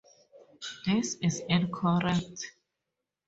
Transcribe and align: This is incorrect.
This 0.87 1.15
is 1.21 1.43
incorrect. 1.47 2.55